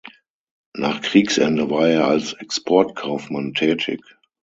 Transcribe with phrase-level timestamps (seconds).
[0.73, 4.01] Nach Kriegsende war er als Exportkaufmann tätig.